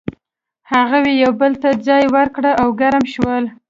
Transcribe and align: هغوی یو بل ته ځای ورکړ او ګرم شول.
هغوی 0.71 1.11
یو 1.23 1.31
بل 1.41 1.51
ته 1.61 1.69
ځای 1.87 2.03
ورکړ 2.15 2.43
او 2.61 2.67
ګرم 2.81 3.03
شول. 3.13 3.43